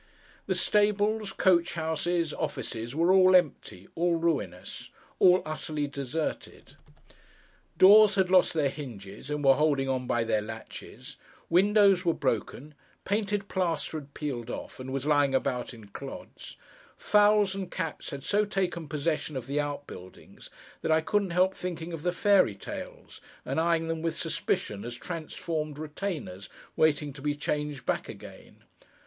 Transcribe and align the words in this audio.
The 0.47 0.55
stables, 0.55 1.31
coach 1.31 1.75
houses, 1.75 2.33
offices, 2.33 2.95
were 2.95 3.13
all 3.13 3.35
empty, 3.35 3.87
all 3.93 4.15
ruinous, 4.15 4.89
all 5.19 5.43
utterly 5.45 5.85
deserted. 5.85 6.75
Doors 7.77 8.15
had 8.15 8.31
lost 8.31 8.55
their 8.55 8.69
hinges, 8.71 9.29
and 9.29 9.45
were 9.45 9.53
holding 9.53 9.87
on 9.89 10.07
by 10.07 10.23
their 10.23 10.41
latches; 10.41 11.17
windows 11.51 12.03
were 12.03 12.15
broken, 12.15 12.73
painted 13.05 13.47
plaster 13.47 13.99
had 13.99 14.15
peeled 14.15 14.49
off, 14.49 14.79
and 14.79 14.91
was 14.91 15.05
lying 15.05 15.35
about 15.35 15.71
in 15.71 15.85
clods; 15.89 16.57
fowls 16.97 17.53
and 17.53 17.69
cats 17.69 18.09
had 18.09 18.23
so 18.23 18.43
taken 18.43 18.87
possession 18.89 19.37
of 19.37 19.45
the 19.45 19.59
out 19.59 19.85
buildings, 19.85 20.49
that 20.81 20.91
I 20.91 21.01
couldn't 21.01 21.29
help 21.29 21.53
thinking 21.53 21.93
of 21.93 22.01
the 22.01 22.11
fairy 22.11 22.55
tales, 22.55 23.21
and 23.45 23.59
eyeing 23.59 23.87
them 23.87 24.01
with 24.01 24.17
suspicion, 24.17 24.83
as 24.83 24.95
transformed 24.95 25.77
retainers, 25.77 26.49
waiting 26.75 27.13
to 27.13 27.21
be 27.21 27.35
changed 27.35 27.85
back 27.85 28.09
again. 28.09 28.63